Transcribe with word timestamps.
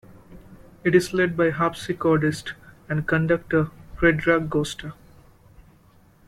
It 0.83 0.95
is 0.95 1.13
led 1.13 1.37
by 1.37 1.51
harpsichordist 1.51 2.53
and 2.89 3.07
conductor 3.07 3.69
Predrag 3.97 4.49
Gosta. 4.49 4.93